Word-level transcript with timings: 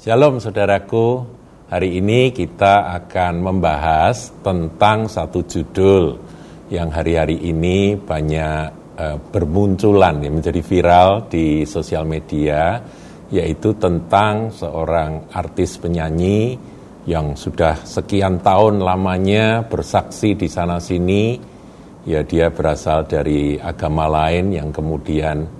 Shalom 0.00 0.40
saudaraku, 0.40 1.28
hari 1.68 2.00
ini 2.00 2.32
kita 2.32 2.88
akan 3.04 3.44
membahas 3.44 4.32
tentang 4.40 5.12
satu 5.12 5.44
judul 5.44 6.16
yang 6.72 6.88
hari-hari 6.88 7.36
ini 7.36 8.00
banyak 8.00 8.96
uh, 8.96 9.20
bermunculan, 9.28 10.24
ya, 10.24 10.32
menjadi 10.32 10.64
viral 10.64 11.28
di 11.28 11.68
sosial 11.68 12.08
media, 12.08 12.80
yaitu 13.28 13.76
tentang 13.76 14.48
seorang 14.48 15.28
artis 15.36 15.76
penyanyi 15.76 16.56
yang 17.04 17.36
sudah 17.36 17.84
sekian 17.84 18.40
tahun 18.40 18.80
lamanya 18.80 19.68
bersaksi 19.68 20.32
di 20.32 20.48
sana-sini, 20.48 21.36
ya 22.08 22.24
dia 22.24 22.48
berasal 22.48 23.04
dari 23.04 23.60
agama 23.60 24.08
lain 24.08 24.48
yang 24.48 24.72
kemudian 24.72 25.59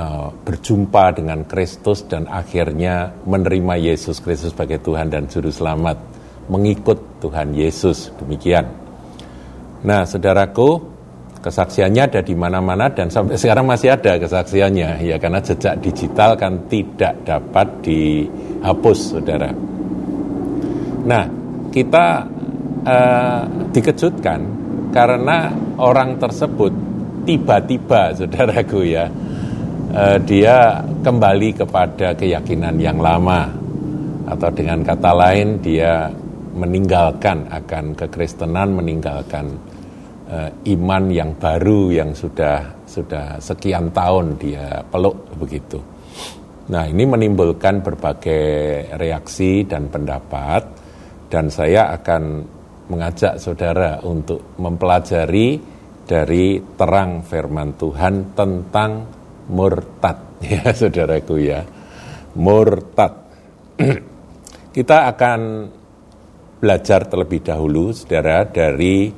Uh, 0.00 0.32
berjumpa 0.32 1.12
dengan 1.12 1.44
Kristus 1.44 2.08
dan 2.08 2.24
akhirnya 2.24 3.12
menerima 3.28 3.76
Yesus 3.76 4.24
Kristus 4.24 4.56
sebagai 4.56 4.80
Tuhan 4.80 5.12
dan 5.12 5.28
Juru 5.28 5.52
Selamat, 5.52 6.00
mengikut 6.48 7.20
Tuhan 7.20 7.52
Yesus. 7.52 8.08
Demikian. 8.16 8.64
Nah, 9.84 10.08
saudaraku, 10.08 10.80
kesaksiannya 11.44 12.02
ada 12.08 12.20
di 12.24 12.32
mana-mana 12.32 12.88
dan 12.88 13.12
sampai 13.12 13.36
sekarang 13.42 13.68
masih 13.68 13.92
ada 13.92 14.16
kesaksiannya, 14.16 15.04
ya 15.04 15.20
karena 15.20 15.44
jejak 15.44 15.84
digital 15.84 16.32
kan 16.40 16.64
tidak 16.72 17.20
dapat 17.20 17.68
dihapus, 17.84 18.98
saudara. 19.20 19.52
Nah, 21.04 21.24
kita 21.76 22.06
uh, 22.88 23.42
dikejutkan 23.68 24.40
karena 24.96 25.52
orang 25.76 26.16
tersebut 26.16 26.72
tiba-tiba, 27.28 28.12
saudaraku 28.16 28.80
ya, 28.88 29.12
uh, 29.94 30.18
dia 30.22 30.80
kembali 31.02 31.54
kepada 31.58 32.14
keyakinan 32.14 32.76
yang 32.78 32.98
lama 32.98 33.50
atau 34.30 34.50
dengan 34.54 34.86
kata 34.86 35.10
lain 35.10 35.58
dia 35.58 36.06
meninggalkan 36.54 37.50
akan 37.50 37.94
kekristenan 37.98 38.74
meninggalkan 38.74 39.54
uh, 40.30 40.50
iman 40.70 41.04
yang 41.10 41.34
baru 41.38 41.90
yang 41.90 42.10
sudah 42.14 42.86
sudah 42.86 43.38
sekian 43.38 43.90
tahun 43.94 44.38
dia 44.38 44.82
peluk 44.86 45.34
begitu. 45.38 45.78
Nah, 46.70 46.86
ini 46.86 47.02
menimbulkan 47.02 47.82
berbagai 47.82 48.94
reaksi 48.94 49.66
dan 49.66 49.90
pendapat 49.90 50.62
dan 51.26 51.50
saya 51.50 51.90
akan 51.98 52.46
mengajak 52.90 53.42
saudara 53.42 53.98
untuk 54.06 54.54
mempelajari 54.58 55.58
dari 56.06 56.58
terang 56.78 57.22
firman 57.26 57.74
Tuhan 57.74 58.34
tentang 58.34 59.19
murtad. 59.50 60.18
Ya 60.40 60.72
saudaraku 60.72 61.36
ya. 61.36 61.68
Murtad. 62.38 63.12
Kita 64.76 65.10
akan 65.10 65.40
belajar 66.62 67.04
terlebih 67.10 67.44
dahulu 67.44 67.92
saudara 67.92 68.48
dari 68.48 69.10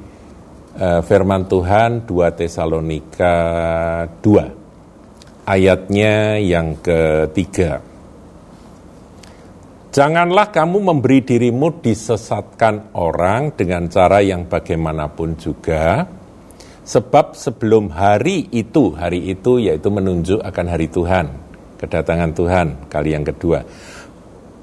uh, 0.79 1.01
firman 1.05 1.47
Tuhan 1.47 2.09
2 2.09 2.39
Tesalonika 2.39 3.37
2 4.19 4.63
ayatnya 5.47 6.39
yang 6.39 6.79
ketiga. 6.79 7.83
Janganlah 9.93 10.49
kamu 10.49 10.89
memberi 10.89 11.21
dirimu 11.21 11.85
disesatkan 11.85 12.97
orang 12.97 13.53
dengan 13.53 13.93
cara 13.93 14.25
yang 14.25 14.49
bagaimanapun 14.49 15.37
juga, 15.37 16.09
Sebab 16.83 17.39
sebelum 17.39 17.95
hari 17.95 18.51
itu, 18.51 18.91
hari 18.99 19.31
itu 19.31 19.63
yaitu 19.63 19.87
menunjuk 19.87 20.43
akan 20.43 20.67
hari 20.67 20.91
Tuhan, 20.91 21.31
kedatangan 21.79 22.31
Tuhan 22.35 22.67
kali 22.91 23.15
yang 23.15 23.23
kedua. 23.23 23.63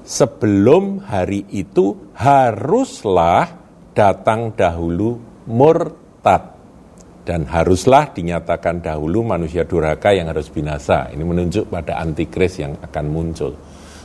Sebelum 0.04 1.00
hari 1.08 1.48
itu 1.48 2.12
haruslah 2.12 3.48
datang 3.96 4.52
dahulu 4.52 5.16
murtad 5.48 6.60
dan 7.24 7.48
haruslah 7.48 8.12
dinyatakan 8.12 8.84
dahulu 8.84 9.24
manusia 9.24 9.64
durhaka 9.64 10.12
yang 10.12 10.28
harus 10.28 10.52
binasa. 10.52 11.08
Ini 11.08 11.24
menunjuk 11.24 11.72
pada 11.72 12.04
antikris 12.04 12.60
yang 12.60 12.76
akan 12.84 13.06
muncul. 13.08 13.52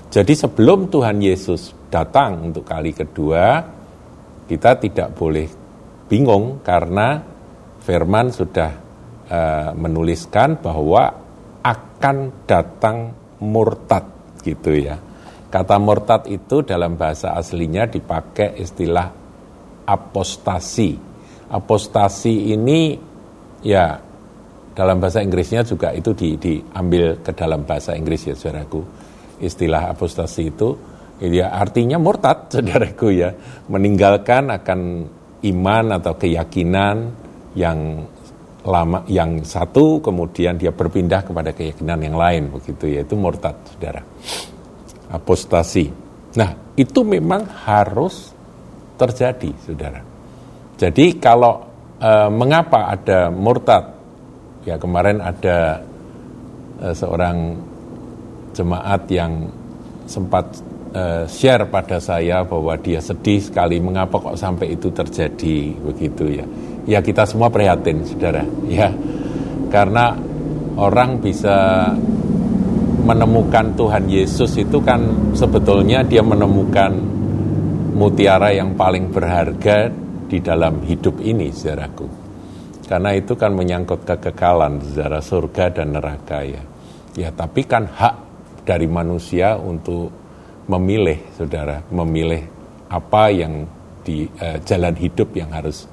Jadi 0.07 0.31
sebelum 0.31 0.87
Tuhan 0.87 1.19
Yesus 1.19 1.75
datang 1.91 2.47
untuk 2.47 2.63
kali 2.63 2.95
kedua, 2.95 3.59
kita 4.47 4.77
tidak 4.79 5.11
boleh 5.17 5.47
bingung 6.07 6.61
karena 6.61 7.34
Firman 7.85 8.34
sudah 8.34 8.72
uh, 9.29 9.72
menuliskan 9.78 10.57
bahwa 10.57 11.13
akan 11.62 12.46
datang 12.50 13.13
murtad 13.46 14.06
gitu 14.41 14.73
ya. 14.73 14.97
Kata 15.53 15.78
murtad 15.78 16.25
itu 16.25 16.66
dalam 16.66 16.97
bahasa 16.97 17.38
aslinya 17.38 17.85
dipakai 17.85 18.57
istilah 18.57 19.07
apostasi. 19.85 20.97
Apostasi 21.46 22.57
ini 22.57 22.97
ya 23.62 24.02
dalam 24.73 24.97
bahasa 24.97 25.22
Inggrisnya 25.22 25.62
juga 25.62 25.94
itu 25.94 26.12
di, 26.17 26.35
diambil 26.41 27.22
ke 27.22 27.31
dalam 27.38 27.63
bahasa 27.63 27.94
Inggris 27.94 28.25
ya 28.28 28.35
saudaraku. 28.35 28.81
Istilah 29.46 29.94
apostasi 29.94 30.41
itu 30.50 30.69
ya 31.22 31.53
artinya 31.53 32.02
murtad 32.02 32.46
saudaraku 32.53 33.13
ya. 33.13 33.29
Meninggalkan 33.69 34.52
akan 34.52 34.79
iman 35.46 35.85
atau 36.02 36.13
keyakinan 36.17 37.24
yang 37.55 38.03
lama 38.66 39.05
yang 39.05 39.45
satu 39.45 40.01
kemudian 40.01 40.57
dia 40.57 40.73
berpindah 40.73 41.21
kepada 41.21 41.53
keyakinan 41.53 42.01
yang 42.01 42.17
lain 42.17 42.49
begitu 42.49 42.89
yaitu 42.89 43.13
murtad 43.13 43.53
saudara. 43.69 44.01
Apostasi. 45.13 45.85
Nah 46.35 46.73
itu 46.73 47.05
memang 47.05 47.45
harus 47.45 48.33
terjadi 48.97 49.53
saudara. 49.61 50.01
Jadi 50.75 51.21
kalau 51.21 51.61
e, 52.01 52.11
mengapa 52.33 52.91
ada 52.91 53.29
murtad? 53.29 53.95
Ya 54.66 54.81
kemarin 54.81 55.22
ada 55.22 55.85
e, 56.81 56.87
seorang 56.91 57.37
jemaat 58.57 59.05
yang 59.13 59.45
sempat 60.09 60.57
e, 60.89 61.29
share 61.29 61.69
pada 61.69 62.01
saya 62.01 62.41
bahwa 62.41 62.73
dia 62.81 62.97
sedih 62.97 63.39
sekali 63.45 63.77
mengapa 63.77 64.17
kok 64.17 64.41
sampai 64.41 64.73
itu 64.73 64.89
terjadi 64.89 65.77
begitu 65.85 66.41
ya 66.41 66.45
ya 66.85 67.01
kita 67.01 67.25
semua 67.25 67.50
prihatin, 67.50 68.06
saudara. 68.06 68.46
Ya, 68.69 68.94
karena 69.69 70.16
orang 70.78 71.19
bisa 71.19 71.90
menemukan 73.06 73.78
Tuhan 73.78 74.09
Yesus 74.09 74.57
itu 74.57 74.81
kan 74.81 75.34
sebetulnya 75.38 76.01
dia 76.01 76.25
menemukan 76.25 76.94
mutiara 77.94 78.50
yang 78.53 78.73
paling 78.73 79.13
berharga 79.13 79.94
di 80.25 80.41
dalam 80.41 80.81
hidup 80.81 81.22
ini, 81.22 81.53
saudaraku. 81.53 82.07
Karena 82.85 83.17
itu 83.17 83.34
kan 83.34 83.53
menyangkut 83.53 84.06
kekekalan, 84.06 84.81
saudara, 84.81 85.22
surga 85.22 85.73
dan 85.73 85.97
neraka 85.97 86.46
ya. 86.46 86.62
Ya, 87.17 87.29
tapi 87.34 87.66
kan 87.66 87.90
hak 87.90 88.16
dari 88.67 88.85
manusia 88.85 89.57
untuk 89.57 90.13
memilih, 90.69 91.22
saudara, 91.34 91.81
memilih 91.90 92.46
apa 92.90 93.34
yang 93.34 93.66
di 94.06 94.29
uh, 94.38 94.62
jalan 94.62 94.94
hidup 94.94 95.34
yang 95.34 95.50
harus 95.50 95.90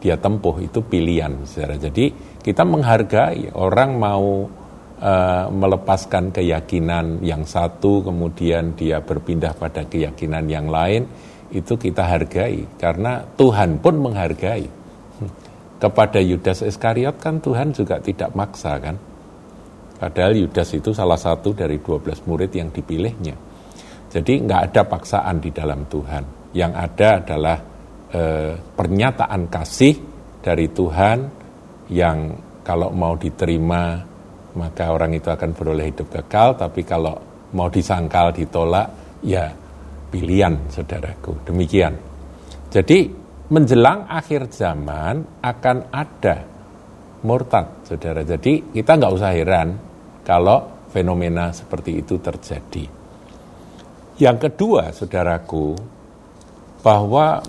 dia 0.00 0.16
tempuh 0.20 0.60
itu 0.60 0.84
pilihan 0.84 1.44
saudara. 1.48 1.80
Jadi 1.80 2.12
kita 2.40 2.62
menghargai 2.62 3.52
orang 3.56 3.90
mau 3.96 4.46
uh, 5.00 5.46
melepaskan 5.50 6.32
keyakinan 6.32 7.20
yang 7.24 7.44
satu 7.44 8.04
kemudian 8.04 8.76
dia 8.76 9.00
berpindah 9.00 9.56
pada 9.56 9.84
keyakinan 9.84 10.44
yang 10.48 10.68
lain 10.68 11.08
itu 11.52 11.78
kita 11.78 12.02
hargai 12.02 12.66
karena 12.76 13.22
Tuhan 13.38 13.78
pun 13.78 13.94
menghargai. 14.02 14.66
Kepada 15.76 16.16
Yudas 16.24 16.64
Iskariot 16.64 17.20
kan 17.20 17.36
Tuhan 17.36 17.76
juga 17.76 18.00
tidak 18.00 18.32
maksa 18.32 18.80
kan. 18.80 18.96
Padahal 19.96 20.32
Yudas 20.32 20.72
itu 20.72 20.92
salah 20.96 21.20
satu 21.20 21.52
dari 21.52 21.76
12 21.80 22.24
murid 22.24 22.48
yang 22.52 22.72
dipilihnya. 22.72 23.36
Jadi 24.08 24.32
nggak 24.44 24.72
ada 24.72 24.82
paksaan 24.88 25.36
di 25.36 25.52
dalam 25.52 25.84
Tuhan. 25.84 26.52
Yang 26.56 26.72
ada 26.80 27.08
adalah 27.20 27.56
eh, 28.12 28.54
pernyataan 28.54 29.48
kasih 29.50 29.94
dari 30.42 30.70
Tuhan 30.70 31.18
yang 31.90 32.18
kalau 32.66 32.90
mau 32.90 33.14
diterima 33.14 34.02
maka 34.56 34.88
orang 34.88 35.12
itu 35.12 35.28
akan 35.28 35.52
beroleh 35.52 35.92
hidup 35.92 36.08
kekal, 36.08 36.56
tapi 36.56 36.82
kalau 36.82 37.14
mau 37.52 37.68
disangkal, 37.68 38.32
ditolak, 38.32 39.20
ya 39.20 39.52
pilihan 40.08 40.72
saudaraku. 40.72 41.44
Demikian. 41.44 41.92
Jadi 42.72 43.12
menjelang 43.52 44.08
akhir 44.08 44.50
zaman 44.50 45.44
akan 45.44 45.76
ada 45.92 46.36
murtad, 47.22 47.84
saudara. 47.84 48.24
Jadi 48.24 48.72
kita 48.72 48.96
nggak 48.96 49.12
usah 49.12 49.30
heran 49.36 49.68
kalau 50.24 50.88
fenomena 50.90 51.52
seperti 51.52 52.00
itu 52.00 52.16
terjadi. 52.18 52.84
Yang 54.16 54.36
kedua, 54.48 54.96
saudaraku, 54.96 55.76
bahwa 56.80 57.44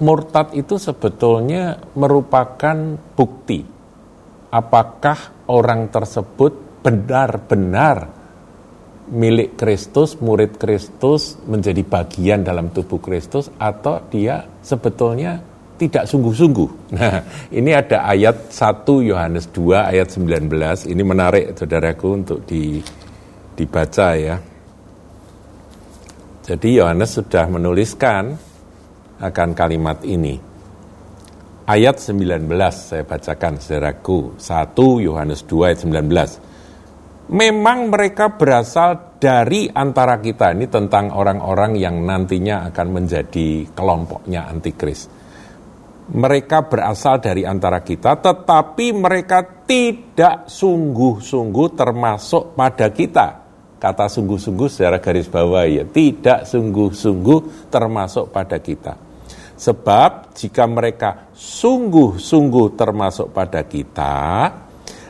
murtad 0.00 0.52
itu 0.52 0.76
sebetulnya 0.76 1.80
merupakan 1.96 3.00
bukti 3.16 3.76
apakah 4.52 5.46
orang 5.50 5.92
tersebut 5.92 6.80
benar-benar 6.80 8.08
milik 9.10 9.54
Kristus, 9.54 10.18
murid 10.18 10.58
Kristus, 10.58 11.38
menjadi 11.46 11.82
bagian 11.86 12.42
dalam 12.42 12.74
tubuh 12.74 12.98
Kristus, 12.98 13.46
atau 13.58 14.02
dia 14.10 14.46
sebetulnya 14.62 15.38
tidak 15.78 16.10
sungguh-sungguh. 16.10 16.70
Nah, 16.96 17.22
ini 17.52 17.70
ada 17.76 18.08
ayat 18.08 18.50
1 18.50 19.10
Yohanes 19.10 19.50
2 19.52 19.92
ayat 19.92 20.08
19. 20.10 20.90
Ini 20.90 21.02
menarik 21.02 21.54
saudaraku 21.54 22.06
untuk 22.08 22.38
di, 22.48 22.80
dibaca 23.54 24.08
ya. 24.16 24.36
Jadi 26.46 26.78
Yohanes 26.78 27.10
sudah 27.10 27.44
menuliskan 27.50 28.38
akan 29.20 29.48
kalimat 29.56 30.00
ini. 30.04 30.38
Ayat 31.66 31.98
19 31.98 32.46
saya 32.70 33.02
bacakan 33.02 33.58
saudaraku. 33.58 34.38
1 34.38 35.06
Yohanes 35.06 35.42
2 35.44 35.66
ayat 35.66 35.80
19 35.82 36.46
memang 37.30 37.90
mereka 37.90 38.34
berasal 38.34 39.18
dari 39.18 39.66
antara 39.70 40.22
kita. 40.22 40.54
Ini 40.54 40.66
tentang 40.70 41.10
orang-orang 41.14 41.74
yang 41.78 42.02
nantinya 42.06 42.66
akan 42.70 42.86
menjadi 43.02 43.66
kelompoknya 43.74 44.46
antikris. 44.46 45.10
Mereka 46.06 46.70
berasal 46.70 47.18
dari 47.18 47.42
antara 47.42 47.82
kita, 47.82 48.22
tetapi 48.22 48.94
mereka 48.94 49.42
tidak 49.66 50.46
sungguh-sungguh 50.46 51.74
termasuk 51.74 52.54
pada 52.54 52.94
kita. 52.94 53.42
Kata 53.76 54.06
sungguh-sungguh 54.06 54.70
secara 54.70 55.02
garis 55.02 55.26
bawah 55.26 55.66
ya, 55.66 55.82
tidak 55.82 56.46
sungguh-sungguh 56.46 57.68
termasuk 57.74 58.30
pada 58.30 58.62
kita. 58.62 59.05
Sebab 59.56 60.36
jika 60.36 60.68
mereka 60.68 61.32
sungguh-sungguh 61.32 62.76
termasuk 62.76 63.32
pada 63.32 63.64
kita, 63.64 64.52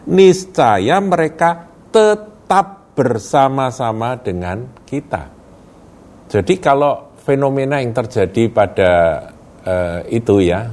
niscaya 0.07 1.03
mereka 1.03 1.67
tetap 1.91 2.95
bersama-sama 2.95 4.15
dengan 4.23 4.71
kita. 4.87 5.29
Jadi 6.31 6.63
kalau 6.63 7.19
fenomena 7.27 7.83
yang 7.83 7.91
terjadi 7.91 8.47
pada 8.55 8.93
uh, 9.67 10.01
itu 10.07 10.47
ya, 10.47 10.71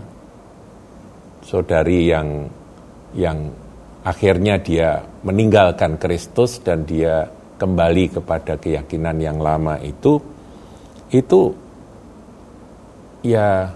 saudari 1.41 2.13
yang 2.13 2.45
yang 3.17 3.49
akhirnya 4.05 4.61
dia 4.61 5.01
meninggalkan 5.25 5.97
Kristus 5.97 6.61
dan 6.61 6.85
dia 6.85 7.25
kembali 7.57 8.21
kepada 8.21 8.57
keyakinan 8.61 9.17
yang 9.17 9.41
lama 9.41 9.81
itu, 9.81 10.21
itu 11.09 11.62
ya 13.23 13.71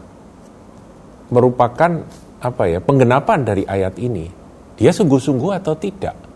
merupakan 1.31 2.05
apa 2.37 2.63
ya 2.69 2.79
penggenapan 2.83 3.39
dari 3.47 3.63
ayat 3.65 3.97
ini. 3.97 4.29
Dia 4.77 4.93
sungguh-sungguh 4.93 5.51
atau 5.57 5.73
tidak? 5.73 6.27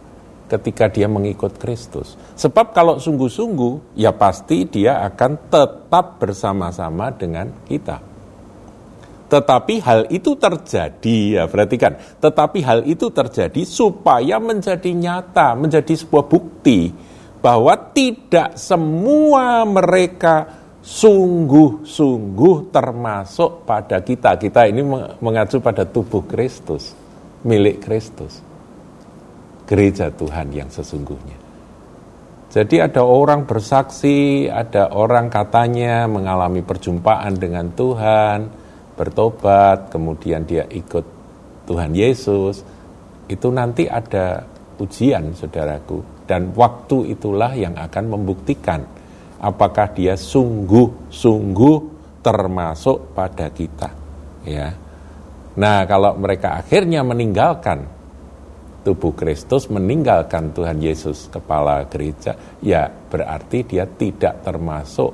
ketika 0.51 0.91
dia 0.91 1.07
mengikut 1.07 1.55
Kristus. 1.55 2.19
Sebab 2.35 2.75
kalau 2.75 2.99
sungguh-sungguh, 2.99 3.95
ya 3.95 4.11
pasti 4.11 4.67
dia 4.67 4.99
akan 5.07 5.47
tetap 5.47 6.19
bersama-sama 6.19 7.15
dengan 7.15 7.47
kita. 7.63 8.03
Tetapi 9.31 9.79
hal 9.79 10.11
itu 10.11 10.35
terjadi, 10.35 11.39
ya 11.39 11.43
perhatikan, 11.47 11.95
tetapi 12.19 12.59
hal 12.67 12.83
itu 12.83 13.07
terjadi 13.07 13.63
supaya 13.63 14.43
menjadi 14.43 14.91
nyata, 14.91 15.55
menjadi 15.55 15.95
sebuah 15.95 16.27
bukti 16.27 16.91
bahwa 17.39 17.71
tidak 17.95 18.59
semua 18.59 19.63
mereka 19.63 20.60
sungguh-sungguh 20.81 22.73
termasuk 22.73 23.65
pada 23.69 24.01
kita. 24.01 24.37
Kita 24.37 24.65
ini 24.65 24.81
mengacu 25.21 25.61
pada 25.61 25.85
tubuh 25.85 26.25
Kristus, 26.25 26.93
milik 27.45 27.85
Kristus 27.85 28.51
gereja 29.71 30.11
Tuhan 30.11 30.51
yang 30.51 30.67
sesungguhnya. 30.67 31.39
Jadi 32.51 32.83
ada 32.83 33.07
orang 33.07 33.47
bersaksi, 33.47 34.51
ada 34.51 34.91
orang 34.91 35.31
katanya 35.31 36.03
mengalami 36.11 36.59
perjumpaan 36.59 37.39
dengan 37.39 37.71
Tuhan, 37.71 38.51
bertobat, 38.99 39.87
kemudian 39.87 40.43
dia 40.43 40.67
ikut 40.67 41.05
Tuhan 41.63 41.95
Yesus. 41.95 42.67
Itu 43.31 43.55
nanti 43.55 43.87
ada 43.87 44.43
ujian, 44.83 45.31
saudaraku. 45.31 46.27
Dan 46.27 46.51
waktu 46.51 47.15
itulah 47.15 47.55
yang 47.55 47.79
akan 47.79 48.11
membuktikan 48.11 48.83
apakah 49.41 49.89
dia 49.91 50.13
sungguh-sungguh 50.13 51.77
termasuk 52.21 53.17
pada 53.17 53.49
kita. 53.49 53.89
Ya. 54.45 54.69
Nah, 55.57 55.83
kalau 55.89 56.15
mereka 56.15 56.61
akhirnya 56.61 57.01
meninggalkan 57.01 57.83
tubuh 58.81 59.13
Kristus 59.13 59.69
meninggalkan 59.69 60.53
Tuhan 60.53 60.81
Yesus 60.81 61.29
kepala 61.29 61.85
gereja, 61.89 62.33
ya 62.61 62.89
berarti 62.89 63.65
dia 63.65 63.85
tidak 63.85 64.41
termasuk 64.41 65.11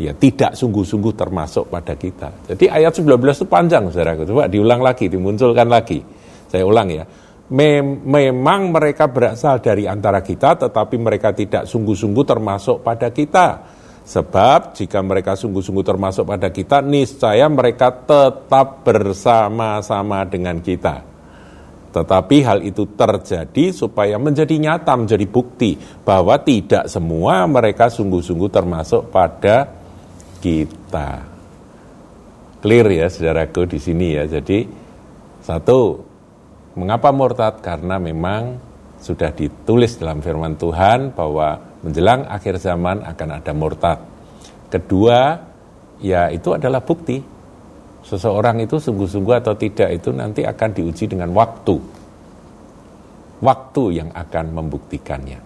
ya 0.00 0.16
tidak 0.16 0.56
sungguh-sungguh 0.56 1.12
termasuk 1.12 1.68
pada 1.68 1.92
kita. 1.92 2.32
Jadi 2.48 2.72
ayat 2.72 2.96
19 2.96 3.20
itu 3.36 3.44
panjang 3.44 3.84
saudara. 3.92 4.16
Coba 4.16 4.48
diulang 4.48 4.80
lagi, 4.80 5.12
dimunculkan 5.12 5.68
lagi. 5.68 6.00
Saya 6.48 6.64
ulang 6.64 6.88
ya. 6.88 7.04
Mem 7.50 8.06
memang 8.06 8.70
mereka 8.70 9.10
berasal 9.10 9.58
dari 9.58 9.82
antara 9.90 10.22
kita 10.22 10.54
tetapi 10.54 10.94
mereka 11.02 11.34
tidak 11.34 11.66
sungguh-sungguh 11.66 12.22
termasuk 12.22 12.86
pada 12.86 13.10
kita. 13.10 13.48
Sebab 14.06 14.74
jika 14.74 14.98
mereka 15.06 15.38
sungguh-sungguh 15.38 15.86
termasuk 15.86 16.26
pada 16.26 16.50
kita, 16.50 16.82
niscaya 16.82 17.46
mereka 17.46 17.94
tetap 17.94 18.82
bersama-sama 18.82 20.26
dengan 20.26 20.58
kita. 20.58 21.06
Tetapi 21.90 22.36
hal 22.42 22.62
itu 22.66 22.90
terjadi 22.94 23.74
supaya 23.74 24.18
menjadi 24.18 24.54
nyata, 24.58 24.94
menjadi 24.94 25.26
bukti 25.26 25.78
bahwa 26.06 26.38
tidak 26.42 26.86
semua 26.86 27.46
mereka 27.50 27.90
sungguh-sungguh 27.90 28.50
termasuk 28.50 29.10
pada 29.10 29.66
kita. 30.38 31.26
Clear 32.62 32.86
ya 32.90 33.06
saudaraku 33.06 33.66
di 33.66 33.78
sini 33.78 34.18
ya. 34.18 34.26
Jadi 34.26 34.66
satu, 35.42 36.09
mengapa 36.74 37.10
murtad? 37.10 37.62
Karena 37.64 37.96
memang 37.96 38.58
sudah 39.00 39.32
ditulis 39.32 39.96
dalam 39.96 40.20
firman 40.20 40.60
Tuhan 40.60 41.16
bahwa 41.16 41.56
menjelang 41.80 42.28
akhir 42.28 42.60
zaman 42.60 43.00
akan 43.02 43.28
ada 43.40 43.52
murtad. 43.56 43.98
Kedua, 44.68 45.40
ya 45.98 46.28
itu 46.28 46.52
adalah 46.52 46.84
bukti 46.84 47.18
seseorang 48.04 48.60
itu 48.64 48.76
sungguh-sungguh 48.80 49.34
atau 49.40 49.54
tidak 49.56 49.88
itu 49.92 50.12
nanti 50.12 50.44
akan 50.44 50.70
diuji 50.72 51.08
dengan 51.08 51.32
waktu. 51.32 51.76
Waktu 53.40 53.82
yang 53.96 54.10
akan 54.12 54.46
membuktikannya. 54.52 55.40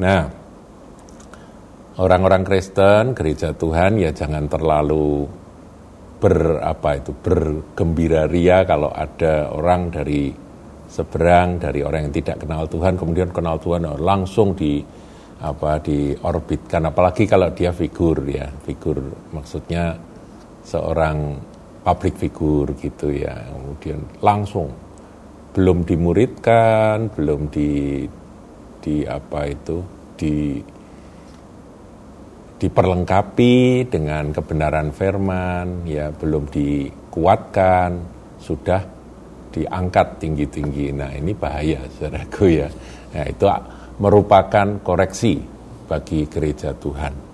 Nah, 0.00 0.22
orang-orang 2.00 2.46
Kristen, 2.48 3.12
gereja 3.12 3.52
Tuhan 3.52 4.00
ya 4.00 4.08
jangan 4.08 4.48
terlalu 4.48 5.28
ber 6.18 6.58
apa 6.62 6.98
itu 6.98 7.14
bergembira 7.14 8.26
ria 8.26 8.66
kalau 8.66 8.90
ada 8.90 9.54
orang 9.54 9.90
dari 9.94 10.34
seberang 10.88 11.62
dari 11.62 11.84
orang 11.86 12.10
yang 12.10 12.14
tidak 12.14 12.42
kenal 12.42 12.66
Tuhan 12.66 12.98
kemudian 12.98 13.30
kenal 13.30 13.56
Tuhan 13.62 13.86
langsung 14.02 14.58
di 14.58 14.82
apa 15.38 15.78
diorbitkan. 15.78 16.90
Apalagi 16.90 17.24
kalau 17.30 17.54
dia 17.54 17.70
figur 17.70 18.26
ya. 18.26 18.50
Figur 18.66 18.98
maksudnya 19.30 19.94
seorang 20.66 21.38
public 21.86 22.14
figure 22.18 22.74
gitu 22.74 23.14
ya. 23.14 23.34
Kemudian 23.54 24.02
langsung 24.18 24.74
belum 25.54 25.82
dimuridkan 25.82 27.10
belum 27.14 27.50
di 27.50 28.04
di 28.78 29.02
apa 29.02 29.48
itu 29.48 29.82
di 30.14 30.62
diperlengkapi 32.58 33.86
dengan 33.86 34.34
kebenaran 34.34 34.90
firman 34.90 35.86
ya 35.86 36.10
belum 36.10 36.50
dikuatkan 36.50 37.90
sudah 38.42 38.82
diangkat 39.54 40.18
tinggi-tinggi 40.18 40.90
nah 40.92 41.10
ini 41.14 41.32
bahaya 41.32 41.80
saudaraku 41.98 42.44
ya 42.50 42.68
nah, 43.14 43.26
itu 43.26 43.46
merupakan 44.02 44.82
koreksi 44.82 45.38
bagi 45.86 46.26
gereja 46.26 46.74
Tuhan 46.74 47.28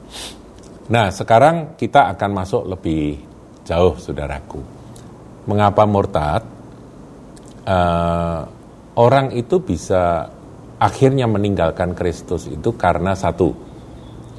Nah, 0.85 1.09
sekarang 1.09 1.81
kita 1.81 2.13
akan 2.13 2.31
masuk 2.45 2.69
lebih 2.69 3.17
jauh, 3.65 3.97
saudaraku. 3.97 4.61
Mengapa 5.49 5.89
murtad? 5.89 6.45
Uh, 7.65 8.45
orang 9.01 9.33
itu 9.33 9.65
bisa 9.65 10.29
akhirnya 10.77 11.25
meninggalkan 11.25 11.97
Kristus 11.97 12.45
itu 12.53 12.77
karena 12.77 13.17
satu, 13.17 13.57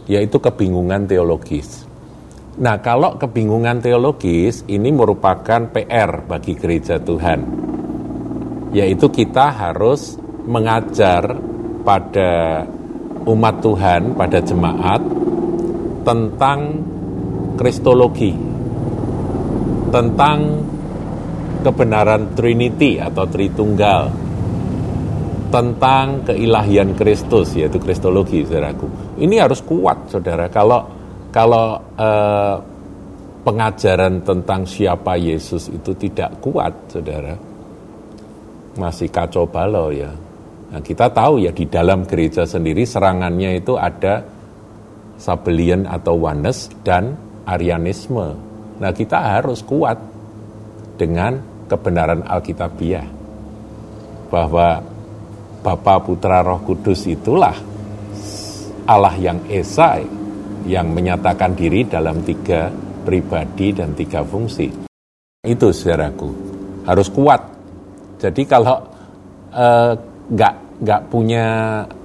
yaitu 0.05 0.38
kebingungan 0.38 1.09
teologis. 1.09 1.85
Nah, 2.55 2.79
kalau 2.79 3.19
kebingungan 3.19 3.83
teologis 3.83 4.63
ini 4.71 4.88
merupakan 4.95 5.67
PR 5.75 6.24
bagi 6.24 6.55
gereja 6.55 7.03
Tuhan, 7.03 7.39
yaitu 8.71 9.12
kita 9.12 9.51
harus 9.51 10.15
mengajar 10.47 11.35
pada 11.83 12.63
umat 13.27 13.55
Tuhan, 13.59 14.15
pada 14.15 14.39
jemaat, 14.39 15.01
tentang 16.07 16.59
kristologi, 17.59 18.31
tentang 19.91 20.63
kebenaran 21.65 22.38
Trinity 22.38 23.01
atau 23.01 23.25
Tritunggal, 23.25 24.25
tentang 25.55 26.27
keilahian 26.27 26.91
Kristus 27.00 27.55
yaitu 27.55 27.79
kristologi 27.79 28.43
saudaraku. 28.43 29.15
Ini 29.24 29.39
harus 29.39 29.63
kuat 29.63 30.12
saudara. 30.12 30.51
Kalau 30.51 30.83
kalau 31.31 31.79
eh, 31.95 32.55
pengajaran 33.47 34.19
tentang 34.27 34.67
siapa 34.67 35.15
Yesus 35.15 35.71
itu 35.71 35.95
tidak 35.95 36.43
kuat 36.43 36.75
saudara, 36.91 37.39
masih 38.75 39.07
kacau 39.07 39.47
balau 39.47 39.95
ya. 39.95 40.12
Nah, 40.75 40.81
kita 40.83 41.07
tahu 41.07 41.39
ya 41.39 41.55
di 41.55 41.71
dalam 41.71 42.03
gereja 42.03 42.43
sendiri 42.43 42.83
serangannya 42.83 43.55
itu 43.55 43.79
ada 43.79 44.35
Sabelian 45.15 45.88
atau 45.88 46.19
Wanes 46.19 46.67
dan 46.83 47.15
Arianisme. 47.47 48.35
Nah 48.83 48.91
kita 48.91 49.39
harus 49.39 49.63
kuat 49.63 49.95
dengan 51.00 51.39
kebenaran 51.71 52.27
Alkitabiah 52.27 53.07
bahwa 54.27 54.94
Bapa 55.65 55.98
Putra 55.98 56.45
Roh 56.45 56.62
Kudus 56.62 57.10
itulah 57.10 57.57
Allah 58.86 59.17
yang 59.17 59.50
Esa 59.50 59.98
yang 60.69 60.93
menyatakan 60.93 61.57
diri 61.57 61.89
dalam 61.89 62.22
tiga 62.22 62.69
pribadi 63.01 63.74
dan 63.74 63.98
tiga 63.98 64.22
fungsi. 64.22 64.69
Itu 65.41 65.74
saudaraku, 65.74 66.29
harus 66.86 67.10
kuat. 67.10 67.41
Jadi 68.22 68.45
kalau 68.45 68.77
eh, 69.50 69.93
nggak 70.29 70.53
uh, 70.53 70.62
nggak 70.86 71.01
punya 71.10 71.45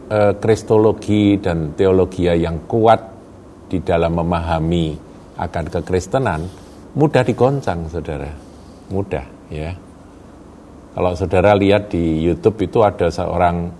uh, 0.08 0.32
kristologi 0.40 1.36
dan 1.36 1.76
teologi 1.76 2.32
yang 2.32 2.64
kuat 2.64 3.00
di 3.68 3.80
dalam 3.84 4.16
memahami 4.16 4.96
akan 5.36 5.64
kekristenan, 5.68 6.40
mudah 6.96 7.24
digoncang, 7.24 7.88
saudara. 7.92 8.28
Mudah, 8.88 9.24
ya. 9.52 9.89
Kalau 10.90 11.14
saudara 11.14 11.54
lihat 11.54 11.94
di 11.94 12.18
YouTube 12.18 12.66
itu 12.66 12.82
ada 12.82 13.06
seorang 13.14 13.70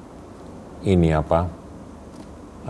ini 0.87 1.11
apa 1.11 1.40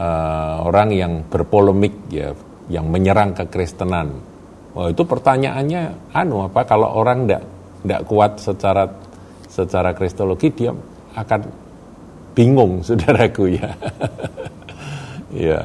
uh, 0.00 0.56
orang 0.64 0.88
yang 0.96 1.12
berpolemik 1.28 2.08
ya, 2.08 2.32
yang 2.72 2.88
menyerang 2.88 3.36
kekristenan. 3.36 4.08
Oh 4.72 4.88
itu 4.88 5.02
pertanyaannya, 5.04 6.14
anu 6.16 6.46
apa 6.46 6.64
kalau 6.64 6.88
orang 6.88 7.26
tidak 7.28 7.42
tidak 7.84 8.02
kuat 8.08 8.32
secara 8.40 8.84
secara 9.50 9.90
kristologi 9.92 10.48
dia 10.56 10.72
akan 11.18 11.40
bingung, 12.32 12.80
saudaraku 12.86 13.60
ya. 13.60 13.70
ya 15.50 15.60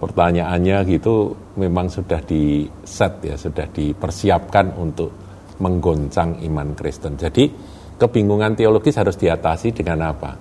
pertanyaannya 0.00 0.82
gitu 0.90 1.36
memang 1.60 1.92
sudah 1.92 2.24
di 2.24 2.64
set 2.82 3.20
ya, 3.20 3.36
sudah 3.36 3.68
dipersiapkan 3.68 4.80
untuk 4.80 5.12
menggoncang 5.62 6.42
iman 6.42 6.74
Kristen. 6.74 7.14
Jadi 7.14 7.46
kebingungan 7.96 8.56
teologis 8.56 8.96
harus 8.96 9.16
diatasi 9.16 9.74
dengan 9.76 10.12
apa? 10.12 10.36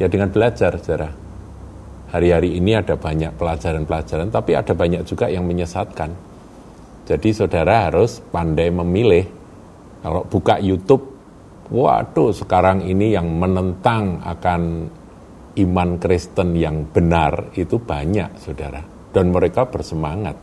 Ya 0.00 0.08
dengan 0.08 0.32
belajar 0.32 0.76
sejarah. 0.80 1.12
Hari-hari 2.10 2.58
ini 2.58 2.74
ada 2.74 2.98
banyak 2.98 3.38
pelajaran-pelajaran, 3.38 4.34
tapi 4.34 4.58
ada 4.58 4.74
banyak 4.74 5.06
juga 5.06 5.30
yang 5.30 5.46
menyesatkan. 5.46 6.10
Jadi 7.06 7.30
saudara 7.30 7.86
harus 7.90 8.18
pandai 8.18 8.70
memilih. 8.70 9.26
Kalau 10.02 10.26
buka 10.26 10.58
YouTube, 10.58 11.06
waduh 11.70 12.34
sekarang 12.34 12.82
ini 12.82 13.14
yang 13.14 13.30
menentang 13.30 14.18
akan 14.26 14.90
iman 15.58 15.90
Kristen 16.02 16.58
yang 16.58 16.86
benar 16.90 17.54
itu 17.54 17.78
banyak, 17.78 18.42
saudara. 18.42 18.82
Dan 19.10 19.30
mereka 19.30 19.66
bersemangat. 19.66 20.34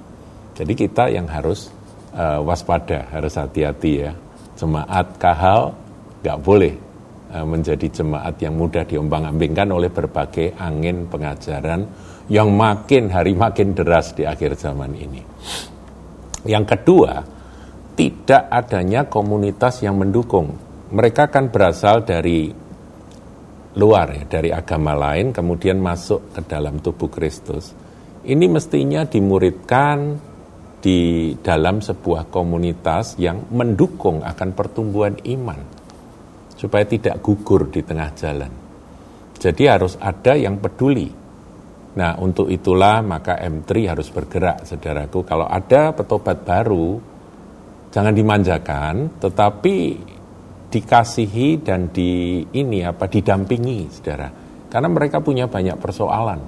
Jadi 0.55 0.73
kita 0.75 1.11
yang 1.11 1.27
harus 1.27 1.71
uh, 2.15 2.39
waspada, 2.43 3.11
harus 3.11 3.35
hati-hati 3.35 4.07
ya. 4.07 4.11
Jemaat 4.55 5.19
kahal 5.19 5.75
nggak 6.21 6.37
boleh 6.41 6.73
uh, 7.33 7.45
menjadi 7.45 7.87
jemaat 8.01 8.39
yang 8.39 8.55
mudah 8.55 8.83
diombang-ambingkan 8.87 9.67
oleh 9.69 9.91
berbagai 9.91 10.55
angin 10.57 11.07
pengajaran 11.07 11.87
yang 12.27 12.51
makin 12.51 13.07
hari 13.11 13.35
makin 13.35 13.71
deras 13.71 14.11
di 14.11 14.27
akhir 14.27 14.59
zaman 14.59 14.91
ini. 14.95 15.21
Yang 16.47 16.65
kedua, 16.75 17.23
tidak 17.95 18.43
adanya 18.51 19.07
komunitas 19.07 19.83
yang 19.83 19.95
mendukung. 19.99 20.55
Mereka 20.91 21.27
kan 21.31 21.51
berasal 21.51 22.07
dari 22.07 22.51
luar 23.77 24.07
ya, 24.15 24.23
dari 24.27 24.49
agama 24.51 24.95
lain 24.95 25.35
kemudian 25.35 25.79
masuk 25.79 26.35
ke 26.35 26.41
dalam 26.47 26.79
tubuh 26.79 27.11
Kristus. 27.11 27.75
Ini 28.27 28.45
mestinya 28.51 29.07
dimuridkan 29.07 30.19
di 30.83 31.33
dalam 31.39 31.79
sebuah 31.79 32.27
komunitas 32.27 33.15
yang 33.19 33.49
mendukung 33.51 34.23
akan 34.23 34.49
pertumbuhan 34.51 35.15
iman 35.25 35.76
supaya 36.57 36.83
tidak 36.89 37.21
gugur 37.21 37.69
di 37.69 37.85
tengah 37.85 38.09
jalan. 38.17 38.51
Jadi 39.37 39.63
harus 39.69 39.93
ada 40.01 40.33
yang 40.33 40.57
peduli. 40.57 41.05
Nah, 41.97 42.17
untuk 42.17 42.49
itulah 42.49 43.05
maka 43.05 43.37
M3 43.37 43.69
harus 43.93 44.09
bergerak, 44.09 44.65
saudaraku. 44.65 45.21
Kalau 45.21 45.45
ada 45.45 45.93
petobat 45.93 46.41
baru, 46.41 46.97
jangan 47.93 48.13
dimanjakan, 48.13 49.21
tetapi 49.21 49.77
dikasihi 50.67 51.61
dan 51.61 51.93
di 51.93 52.41
ini 52.53 52.81
apa 52.81 53.05
didampingi, 53.05 53.79
saudara. 53.93 54.29
Karena 54.67 54.89
mereka 54.89 55.21
punya 55.21 55.45
banyak 55.45 55.77
persoalan. 55.77 56.41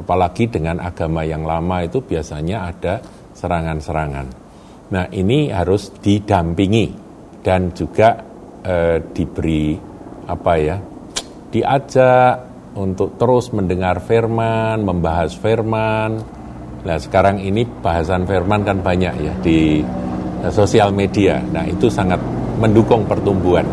Apalagi 0.00 0.48
dengan 0.48 0.80
agama 0.80 1.24
yang 1.24 1.44
lama 1.44 1.84
itu 1.84 2.00
biasanya 2.00 2.72
ada 2.72 2.94
serangan-serangan. 3.36 4.26
Nah, 4.90 5.06
ini 5.12 5.52
harus 5.52 5.92
didampingi 6.00 6.92
dan 7.44 7.72
juga 7.72 8.29
eh, 8.64 8.98
diberi 9.12 9.76
apa 10.30 10.52
ya 10.56 10.76
diajak 11.50 12.50
untuk 12.78 13.18
terus 13.18 13.50
mendengar 13.50 13.98
firman, 13.98 14.86
membahas 14.86 15.34
firman. 15.34 16.22
Nah 16.80 16.96
sekarang 16.96 17.42
ini 17.42 17.66
bahasan 17.66 18.24
firman 18.24 18.62
kan 18.62 18.80
banyak 18.80 19.14
ya 19.20 19.34
di 19.42 19.82
eh, 20.40 20.52
sosial 20.54 20.94
media. 20.94 21.42
Nah 21.42 21.66
itu 21.66 21.90
sangat 21.90 22.22
mendukung 22.62 23.04
pertumbuhan 23.04 23.66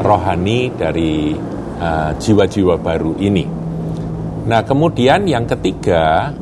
rohani 0.00 0.70
dari 0.78 1.34
eh, 1.78 2.10
jiwa-jiwa 2.16 2.76
uh, 2.78 2.80
baru 2.80 3.12
ini. 3.18 3.44
Nah 4.48 4.62
kemudian 4.64 5.26
yang 5.28 5.44
ketiga 5.44 6.32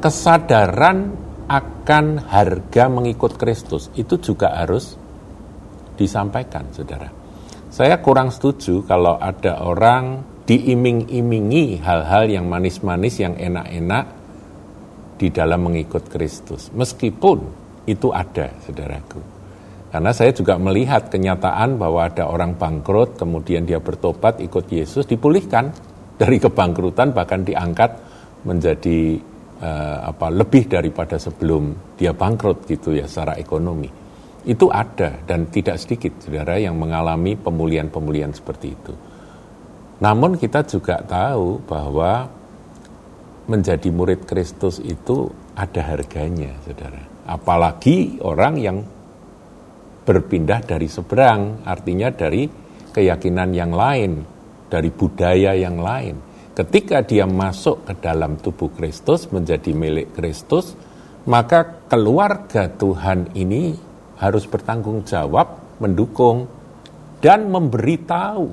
kesadaran 0.00 1.12
akan 1.44 2.24
harga 2.24 2.84
mengikut 2.88 3.36
Kristus 3.36 3.92
itu 3.92 4.16
juga 4.16 4.56
harus 4.56 4.96
disampaikan, 5.94 6.68
saudara. 6.74 7.08
Saya 7.74 7.98
kurang 7.98 8.30
setuju 8.30 8.86
kalau 8.86 9.18
ada 9.18 9.66
orang 9.66 10.22
diiming-imingi 10.46 11.80
hal-hal 11.80 12.28
yang 12.30 12.46
manis-manis, 12.46 13.18
yang 13.18 13.34
enak-enak 13.34 14.04
di 15.18 15.32
dalam 15.32 15.66
mengikut 15.66 16.06
Kristus. 16.06 16.70
Meskipun 16.70 17.38
itu 17.88 18.12
ada, 18.12 18.52
saudaraku. 18.62 19.20
Karena 19.94 20.10
saya 20.10 20.34
juga 20.34 20.58
melihat 20.58 21.06
kenyataan 21.06 21.78
bahwa 21.78 22.10
ada 22.10 22.26
orang 22.26 22.58
bangkrut, 22.58 23.14
kemudian 23.14 23.62
dia 23.62 23.78
bertobat 23.78 24.42
ikut 24.42 24.66
Yesus, 24.66 25.06
dipulihkan 25.06 25.70
dari 26.18 26.42
kebangkrutan, 26.42 27.14
bahkan 27.14 27.46
diangkat 27.46 27.94
menjadi 28.42 29.18
uh, 29.62 30.10
apa 30.10 30.34
lebih 30.34 30.66
daripada 30.66 31.16
sebelum 31.16 31.94
dia 31.94 32.10
bangkrut 32.10 32.66
gitu 32.66 32.92
ya 32.94 33.06
secara 33.06 33.38
ekonomi. 33.38 34.03
Itu 34.44 34.68
ada 34.68 35.24
dan 35.24 35.48
tidak 35.48 35.80
sedikit 35.80 36.20
saudara 36.20 36.60
yang 36.60 36.76
mengalami 36.76 37.32
pemulihan-pemulihan 37.34 38.36
seperti 38.36 38.76
itu. 38.76 38.94
Namun 40.04 40.36
kita 40.36 40.68
juga 40.68 41.00
tahu 41.00 41.64
bahwa 41.64 42.28
menjadi 43.48 43.88
murid 43.88 44.28
Kristus 44.28 44.80
itu 44.80 45.32
ada 45.56 45.80
harganya, 45.80 46.52
saudara. 46.64 47.00
Apalagi 47.24 48.20
orang 48.20 48.54
yang 48.60 48.78
berpindah 50.04 50.60
dari 50.60 50.92
seberang, 50.92 51.64
artinya 51.64 52.12
dari 52.12 52.44
keyakinan 52.92 53.50
yang 53.56 53.72
lain, 53.72 54.20
dari 54.68 54.92
budaya 54.92 55.56
yang 55.56 55.80
lain. 55.80 56.20
Ketika 56.54 57.02
dia 57.02 57.26
masuk 57.26 57.88
ke 57.88 57.94
dalam 57.98 58.38
tubuh 58.38 58.70
Kristus, 58.76 59.26
menjadi 59.32 59.74
milik 59.74 60.14
Kristus, 60.14 60.76
maka 61.24 61.82
keluarga 61.88 62.68
Tuhan 62.70 63.32
ini 63.34 63.74
harus 64.18 64.44
bertanggung 64.46 65.02
jawab, 65.02 65.78
mendukung, 65.82 66.46
dan 67.18 67.48
memberitahu 67.50 68.46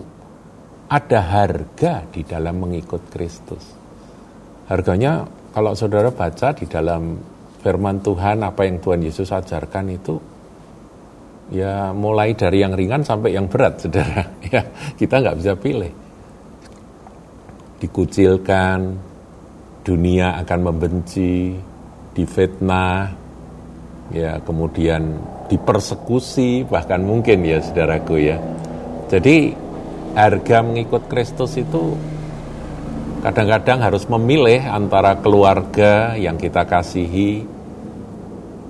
ada 0.92 1.20
harga 1.24 2.04
di 2.12 2.22
dalam 2.28 2.68
mengikut 2.68 3.08
Kristus. 3.12 3.64
Harganya 4.68 5.28
kalau 5.52 5.76
saudara 5.76 6.12
baca 6.12 6.56
di 6.56 6.68
dalam 6.68 7.20
firman 7.62 8.02
Tuhan 8.02 8.42
apa 8.42 8.66
yang 8.66 8.82
Tuhan 8.82 9.04
Yesus 9.06 9.30
ajarkan 9.30 9.86
itu 9.92 10.16
ya 11.52 11.92
mulai 11.92 12.34
dari 12.34 12.64
yang 12.64 12.74
ringan 12.74 13.04
sampai 13.04 13.36
yang 13.36 13.52
berat 13.52 13.84
saudara 13.84 14.24
ya 14.56 14.64
kita 14.96 15.20
nggak 15.20 15.38
bisa 15.38 15.54
pilih 15.60 15.92
dikucilkan 17.84 18.80
dunia 19.84 20.40
akan 20.42 20.60
membenci 20.64 21.52
difitnah 22.16 23.12
ya 24.16 24.40
kemudian 24.42 25.20
dipersekusi 25.52 26.64
bahkan 26.64 27.04
mungkin 27.04 27.44
ya 27.44 27.60
saudaraku 27.60 28.16
ya. 28.24 28.40
Jadi 29.12 29.52
harga 30.16 30.64
mengikut 30.64 31.12
Kristus 31.12 31.60
itu 31.60 32.00
kadang-kadang 33.20 33.84
harus 33.84 34.08
memilih 34.08 34.64
antara 34.64 35.20
keluarga 35.20 36.16
yang 36.16 36.40
kita 36.40 36.64
kasihi, 36.64 37.44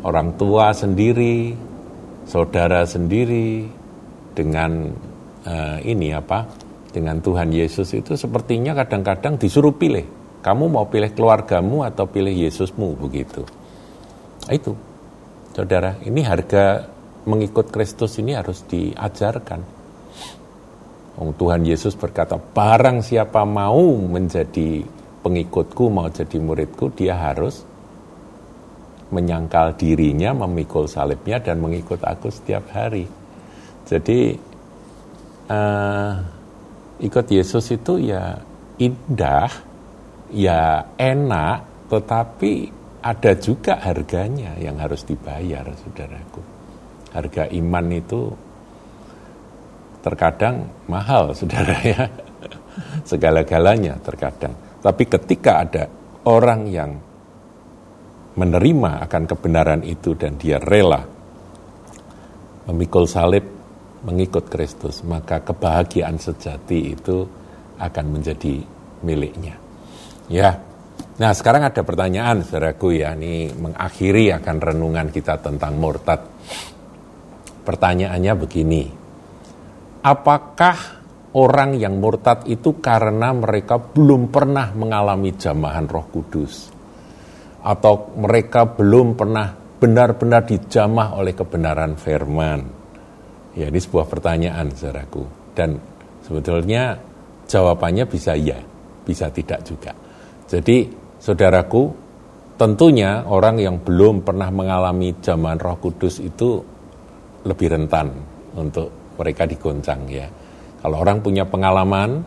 orang 0.01 0.33
tua 0.35 0.73
sendiri, 0.73 1.53
saudara 2.25 2.83
sendiri, 2.89 3.69
dengan 4.33 4.89
uh, 5.45 5.77
ini 5.85 6.11
apa, 6.17 6.49
dengan 6.89 7.21
Tuhan 7.21 7.53
Yesus 7.53 7.93
itu 7.95 8.17
sepertinya 8.17 8.73
kadang-kadang 8.75 9.37
disuruh 9.37 9.71
pilih. 9.71 10.03
Kamu 10.41 10.73
mau 10.73 10.89
pilih 10.89 11.13
keluargamu 11.13 11.85
atau 11.85 12.09
pilih 12.09 12.33
Yesusmu 12.33 12.97
begitu. 12.97 13.45
Itu, 14.49 14.73
saudara, 15.51 15.99
ini 16.07 16.23
harga 16.23 16.87
mengikut 17.27 17.69
Kristus 17.69 18.17
ini 18.17 18.33
harus 18.33 18.65
diajarkan. 18.65 19.61
Oh, 21.21 21.35
Tuhan 21.35 21.67
Yesus 21.67 21.93
berkata, 21.93 22.39
barang 22.39 23.03
siapa 23.05 23.45
mau 23.45 23.93
menjadi 23.99 24.81
pengikutku, 25.21 25.91
mau 25.91 26.09
jadi 26.09 26.39
muridku, 26.41 26.89
dia 26.95 27.13
harus 27.13 27.61
menyangkal 29.11 29.75
dirinya, 29.75 30.31
memikul 30.33 30.87
salibnya, 30.87 31.43
dan 31.43 31.59
mengikut 31.59 31.99
aku 32.01 32.31
setiap 32.31 32.71
hari. 32.71 33.05
Jadi, 33.85 34.33
uh, 35.51 36.13
ikut 37.03 37.25
Yesus 37.27 37.75
itu 37.75 37.99
ya 37.99 38.39
indah, 38.79 39.51
ya 40.31 40.95
enak, 40.95 41.87
tetapi 41.91 42.80
ada 43.01 43.33
juga 43.33 43.81
harganya 43.81 44.53
yang 44.61 44.77
harus 44.77 45.01
dibayar, 45.01 45.65
saudaraku. 45.73 46.41
Harga 47.11 47.49
iman 47.49 47.85
itu 47.91 48.21
terkadang 50.05 50.69
mahal, 50.85 51.33
saudara 51.37 51.75
ya. 51.81 52.05
Segala-galanya 53.03 53.99
terkadang. 53.99 54.53
Tapi 54.81 55.03
ketika 55.09 55.65
ada 55.65 55.83
orang 56.29 56.61
yang 56.69 56.91
menerima 58.31 58.91
akan 59.09 59.23
kebenaran 59.27 59.81
itu 59.83 60.15
dan 60.15 60.39
dia 60.39 60.55
rela 60.57 61.03
memikul 62.71 63.09
salib, 63.09 63.43
mengikut 64.07 64.47
Kristus, 64.47 65.03
maka 65.03 65.43
kebahagiaan 65.43 66.15
sejati 66.15 66.95
itu 66.95 67.27
akan 67.81 68.05
menjadi 68.07 68.61
miliknya. 69.03 69.57
Ya, 70.31 70.55
nah 71.21 71.37
sekarang 71.37 71.69
ada 71.69 71.85
pertanyaan, 71.85 72.41
saudaraku 72.41 72.97
ya, 72.97 73.13
ini 73.13 73.53
mengakhiri 73.53 74.33
akan 74.41 74.57
renungan 74.57 75.13
kita 75.13 75.37
tentang 75.37 75.77
murtad. 75.77 76.25
Pertanyaannya 77.61 78.33
begini, 78.33 78.83
apakah 80.01 80.77
orang 81.37 81.77
yang 81.77 82.01
murtad 82.01 82.49
itu 82.49 82.81
karena 82.81 83.31
mereka 83.37 83.77
belum 83.77 84.33
pernah 84.33 84.73
mengalami 84.73 85.37
jamahan 85.37 85.85
Roh 85.85 86.09
Kudus 86.09 86.73
atau 87.61 88.17
mereka 88.17 88.65
belum 88.65 89.13
pernah 89.13 89.53
benar-benar 89.53 90.49
dijamah 90.49 91.21
oleh 91.21 91.37
kebenaran 91.37 92.01
firman? 92.01 92.81
Ya, 93.53 93.69
ini 93.69 93.77
sebuah 93.77 94.09
pertanyaan, 94.09 94.73
saudaraku. 94.73 95.53
Dan 95.53 95.77
sebetulnya 96.23 96.97
jawabannya 97.45 98.09
bisa 98.09 98.33
ya, 98.33 98.57
bisa 99.03 99.27
tidak 99.29 99.61
juga. 99.67 99.91
Jadi, 100.47 101.00
saudaraku, 101.21 101.93
tentunya 102.57 103.21
orang 103.29 103.61
yang 103.61 103.77
belum 103.77 104.25
pernah 104.25 104.49
mengalami 104.49 105.13
zaman 105.21 105.61
Roh 105.61 105.77
Kudus 105.77 106.17
itu 106.17 106.57
lebih 107.45 107.77
rentan 107.77 108.09
untuk 108.57 109.15
mereka 109.21 109.45
digoncang 109.45 110.09
ya. 110.09 110.25
Kalau 110.81 110.97
orang 110.97 111.21
punya 111.21 111.45
pengalaman 111.45 112.25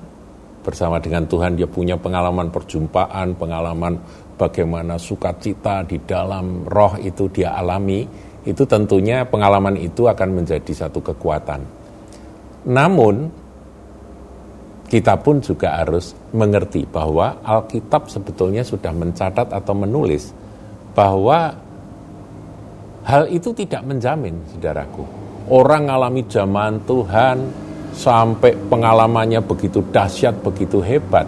bersama 0.63 1.03
dengan 1.03 1.27
Tuhan, 1.27 1.59
dia 1.59 1.67
punya 1.67 1.99
pengalaman 1.99 2.55
perjumpaan, 2.55 3.35
pengalaman 3.35 3.99
bagaimana 4.39 4.95
sukacita 4.95 5.83
di 5.83 5.99
dalam 6.07 6.63
roh 6.71 6.95
itu 7.03 7.27
dia 7.35 7.59
alami, 7.59 8.07
itu 8.47 8.63
tentunya 8.63 9.27
pengalaman 9.27 9.75
itu 9.75 10.07
akan 10.07 10.43
menjadi 10.43 10.87
satu 10.87 11.03
kekuatan. 11.03 11.67
Namun, 12.71 13.44
kita 14.95 15.19
pun 15.19 15.43
juga 15.43 15.83
harus 15.83 16.15
mengerti 16.31 16.87
bahwa 16.87 17.43
Alkitab 17.43 18.07
sebetulnya 18.07 18.63
sudah 18.63 18.95
mencatat 18.95 19.51
atau 19.51 19.75
menulis 19.75 20.31
bahwa 20.95 21.51
hal 23.03 23.27
itu 23.27 23.51
tidak 23.51 23.83
menjamin, 23.83 24.39
saudaraku 24.55 25.03
orang 25.51 25.91
alami 25.91 26.23
zaman 26.31 26.87
Tuhan 26.87 27.37
sampai 27.91 28.55
pengalamannya 28.71 29.43
begitu 29.43 29.83
dahsyat, 29.83 30.39
begitu 30.47 30.79
hebat, 30.79 31.27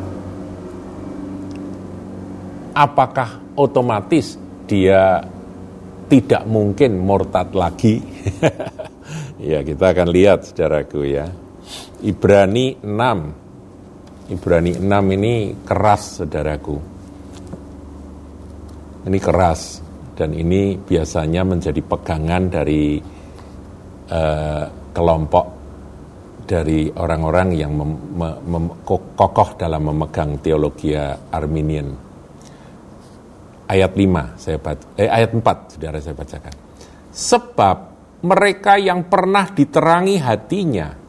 apakah 2.70 3.42
otomatis 3.58 4.38
dia 4.70 5.26
tidak 6.06 6.46
mungkin 6.46 7.02
murtad 7.02 7.50
lagi? 7.50 7.98
ya, 9.42 9.66
kita 9.66 9.90
akan 9.90 10.08
lihat 10.14 10.46
saudaraku 10.46 11.02
ya. 11.02 11.26
Ibrani 12.06 12.78
6. 12.78 13.45
Ibrani 14.26 14.74
6 14.74 15.16
ini 15.16 15.34
keras 15.62 16.18
saudaraku. 16.18 16.76
Ini 19.06 19.18
keras 19.22 19.78
dan 20.18 20.34
ini 20.34 20.74
biasanya 20.74 21.46
menjadi 21.46 21.78
pegangan 21.78 22.42
dari 22.50 22.98
uh, 24.10 24.64
kelompok 24.90 25.46
dari 26.46 26.90
orang-orang 26.90 27.48
yang 27.54 27.74
mem, 27.74 27.90
mem, 28.18 28.34
mem, 28.46 28.64
kokoh 28.86 29.54
dalam 29.58 29.94
memegang 29.94 30.38
teologi 30.42 30.94
Arminian. 31.30 31.90
Ayat 33.66 33.92
5 33.98 34.38
saya 34.38 34.58
baca, 34.62 34.84
eh, 34.94 35.10
ayat 35.10 35.30
4 35.34 35.74
Saudara 35.74 35.98
saya 35.98 36.14
bacakan. 36.14 36.54
Sebab 37.10 37.76
mereka 38.26 38.78
yang 38.78 39.10
pernah 39.10 39.50
diterangi 39.50 40.16
hatinya. 40.22 41.05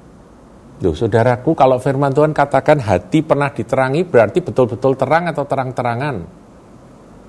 Loh, 0.78 0.94
saudaraku, 0.94 1.58
kalau 1.58 1.82
firman 1.82 2.14
Tuhan 2.14 2.38
katakan 2.38 2.78
hati 2.78 3.26
pernah 3.26 3.50
diterangi 3.50 4.06
berarti 4.06 4.46
betul-betul 4.46 4.94
terang 4.94 5.26
atau 5.26 5.42
terang-terangan. 5.42 6.16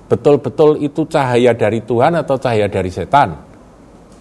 Betul-betul 0.05 0.77
itu 0.85 1.09
cahaya 1.09 1.57
dari 1.57 1.81
Tuhan 1.81 2.13
atau 2.13 2.37
cahaya 2.37 2.69
dari 2.69 2.93
setan? 2.93 3.33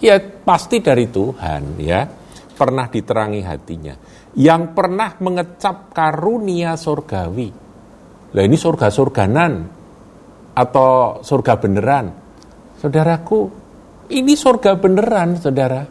Ya 0.00 0.16
pasti 0.20 0.80
dari 0.80 1.08
Tuhan 1.12 1.76
ya. 1.76 2.08
Pernah 2.56 2.88
diterangi 2.88 3.40
hatinya. 3.44 3.94
Yang 4.32 4.62
pernah 4.72 5.14
mengecap 5.20 5.92
karunia 5.92 6.74
surgawi. 6.80 7.48
Lah 8.32 8.42
ini 8.44 8.56
surga-surganan 8.56 9.52
atau 10.56 11.20
surga 11.20 11.54
beneran. 11.60 12.06
Saudaraku, 12.80 13.40
ini 14.08 14.32
surga 14.34 14.74
beneran, 14.80 15.36
saudara. 15.38 15.84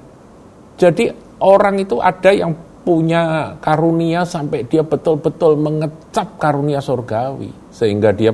Jadi 0.78 1.10
orang 1.42 1.82
itu 1.82 1.98
ada 2.02 2.30
yang 2.34 2.67
punya 2.88 3.52
karunia 3.60 4.24
sampai 4.24 4.64
dia 4.64 4.80
betul-betul 4.80 5.60
mengecap 5.60 6.40
karunia 6.40 6.80
surgawi. 6.80 7.52
Sehingga 7.68 8.16
dia 8.16 8.32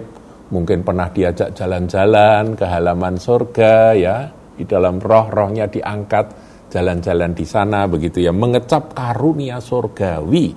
mungkin 0.53 0.85
pernah 0.85 1.09
diajak 1.09 1.57
jalan-jalan 1.57 2.53
ke 2.53 2.61
halaman 2.61 3.17
surga 3.17 3.97
ya 3.97 4.29
di 4.53 4.69
dalam 4.69 5.01
roh-rohnya 5.01 5.65
diangkat 5.65 6.29
jalan-jalan 6.69 7.33
di 7.33 7.45
sana 7.49 7.89
begitu 7.89 8.21
ya 8.21 8.29
mengecap 8.29 8.93
karunia 8.93 9.57
surgawi 9.57 10.53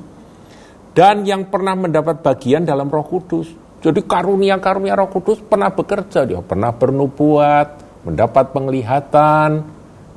dan 0.93 1.25
yang 1.25 1.49
pernah 1.49 1.77
mendapat 1.77 2.25
bagian 2.25 2.65
dalam 2.65 2.89
Roh 2.89 3.05
Kudus. 3.05 3.53
Jadi 3.85 4.01
karunia-karunia 4.05 4.97
Roh 4.97 5.13
Kudus 5.13 5.41
pernah 5.45 5.69
bekerja 5.69 6.25
dia 6.25 6.41
pernah 6.41 6.73
bernubuat, 6.73 8.01
mendapat 8.09 8.53
penglihatan, 8.53 9.61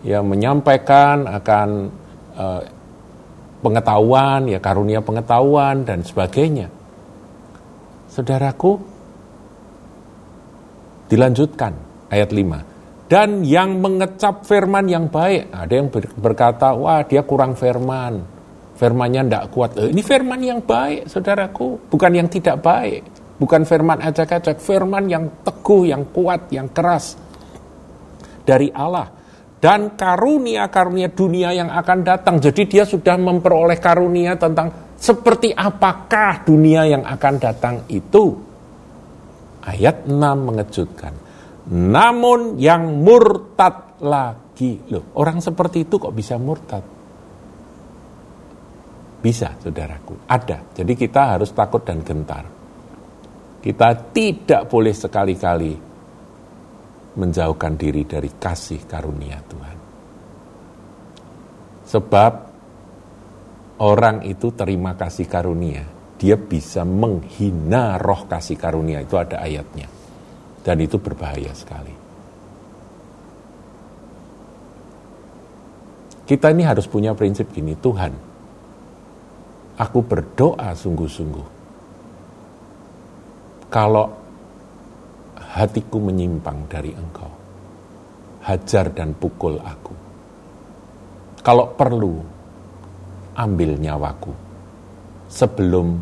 ya 0.07 0.23
menyampaikan 0.23 1.27
akan 1.27 1.69
uh, 2.39 2.61
pengetahuan, 3.59 4.47
ya 4.47 4.59
karunia 4.63 5.03
pengetahuan 5.03 5.83
dan 5.83 6.03
sebagainya. 6.03 6.71
Saudaraku, 8.09 8.79
dilanjutkan 11.09 11.73
ayat 12.09 12.29
5 12.31 13.09
dan 13.09 13.41
yang 13.41 13.81
mengecap 13.81 14.45
firman 14.45 14.85
yang 14.85 15.09
baik. 15.09 15.49
Ada 15.49 15.73
yang 15.73 15.89
berkata, 16.17 16.77
wah 16.77 17.01
dia 17.01 17.25
kurang 17.25 17.57
firman, 17.57 18.21
firmannya 18.77 19.27
tidak 19.27 19.45
kuat. 19.49 19.69
Eh, 19.81 19.89
ini 19.89 20.05
firman 20.05 20.39
yang 20.39 20.61
baik, 20.61 21.09
saudaraku, 21.09 21.89
bukan 21.89 22.11
yang 22.13 22.29
tidak 22.29 22.61
baik. 22.61 23.03
Bukan 23.39 23.63
firman 23.63 24.03
acak-acak, 24.03 24.59
firman 24.59 25.07
yang 25.07 25.25
teguh, 25.47 25.87
yang 25.87 26.03
kuat, 26.11 26.51
yang 26.51 26.67
keras 26.69 27.15
dari 28.43 28.67
Allah. 28.75 29.18
Dan 29.59 29.99
karunia-karunia 29.99 31.11
dunia 31.11 31.51
yang 31.51 31.67
akan 31.67 31.99
datang. 32.07 32.39
Jadi 32.39 32.63
dia 32.65 32.87
sudah 32.87 33.19
memperoleh 33.19 33.75
karunia 33.75 34.39
tentang 34.39 34.95
seperti 34.95 35.51
apakah 35.51 36.47
dunia 36.47 36.87
yang 36.87 37.03
akan 37.03 37.33
datang 37.35 37.83
itu. 37.91 38.39
Ayat 39.67 40.07
6 40.07 40.15
mengejutkan 40.17 41.29
namun 41.69 42.57
yang 42.57 43.05
murtad 43.05 44.01
lagi. 44.01 44.81
Loh, 44.89 45.13
orang 45.21 45.37
seperti 45.37 45.85
itu 45.85 46.01
kok 46.01 46.13
bisa 46.17 46.41
murtad? 46.41 46.81
Bisa, 49.19 49.53
saudaraku. 49.61 50.25
Ada. 50.25 50.73
Jadi 50.73 50.93
kita 50.97 51.37
harus 51.37 51.53
takut 51.53 51.85
dan 51.85 52.01
gentar. 52.01 52.47
Kita 53.59 53.89
tidak 54.15 54.71
boleh 54.71 54.95
sekali-kali 54.95 55.88
menjauhkan 57.17 57.73
diri 57.79 58.05
dari 58.05 58.29
kasih 58.29 58.85
karunia 58.85 59.39
Tuhan. 59.49 59.77
Sebab 61.89 62.33
orang 63.81 64.21
itu 64.29 64.53
terima 64.53 64.93
kasih 64.93 65.25
karunia, 65.25 65.81
dia 66.19 66.37
bisa 66.37 66.85
menghina 66.85 67.97
roh 67.97 68.29
kasih 68.29 68.59
karunia. 68.59 69.01
Itu 69.01 69.17
ada 69.17 69.41
ayatnya. 69.41 69.89
Dan 70.59 70.77
itu 70.83 70.99
berbahaya 70.99 71.55
sekali. 71.55 71.95
Kita 76.29 76.53
ini 76.53 76.61
harus 76.61 76.85
punya 76.85 77.17
prinsip 77.17 77.49
gini, 77.49 77.73
Tuhan, 77.73 78.13
aku 79.81 79.99
berdoa 80.05 80.77
sungguh-sungguh. 80.77 81.47
Kalau 83.73 84.18
hatiku 85.49 85.97
menyimpang 85.97 86.69
dari 86.69 86.93
engkau, 86.93 87.31
hajar 88.45 88.93
dan 88.93 89.17
pukul 89.17 89.57
aku. 89.57 89.93
Kalau 91.41 91.73
perlu, 91.73 92.21
ambil 93.33 93.79
nyawaku 93.79 94.33
sebelum 95.31 95.97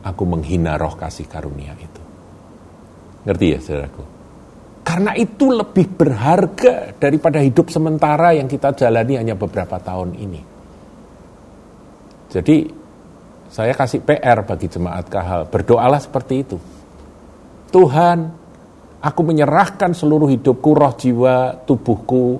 aku 0.00 0.22
menghina 0.24 0.80
roh 0.80 0.94
kasih 0.96 1.26
karunia 1.28 1.74
itu. 1.76 2.02
Ngerti 3.26 3.46
ya 3.52 3.58
saudaraku? 3.60 4.02
Karena 4.80 5.12
itu 5.12 5.52
lebih 5.52 5.86
berharga 5.92 6.96
daripada 6.96 7.38
hidup 7.44 7.68
sementara 7.68 8.32
yang 8.32 8.48
kita 8.48 8.72
jalani 8.72 9.20
hanya 9.20 9.36
beberapa 9.36 9.76
tahun 9.76 10.16
ini. 10.16 10.42
Jadi 12.30 12.56
saya 13.50 13.74
kasih 13.74 14.00
PR 14.06 14.46
bagi 14.46 14.70
jemaat 14.70 15.10
kahal, 15.10 15.50
berdoalah 15.50 15.98
seperti 16.00 16.34
itu. 16.46 16.56
Tuhan, 17.70 18.39
aku 19.00 19.20
menyerahkan 19.24 19.96
seluruh 19.96 20.28
hidupku, 20.28 20.76
roh 20.76 20.92
jiwa, 20.94 21.64
tubuhku, 21.64 22.36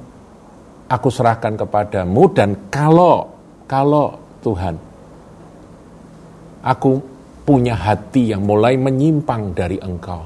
aku 0.87 1.09
serahkan 1.09 1.57
kepadamu 1.57 2.23
dan 2.33 2.69
kalau, 2.69 3.33
kalau 3.65 4.21
Tuhan, 4.45 4.77
aku 6.61 6.93
punya 7.45 7.75
hati 7.75 8.37
yang 8.37 8.45
mulai 8.45 8.77
menyimpang 8.77 9.57
dari 9.57 9.81
engkau, 9.81 10.23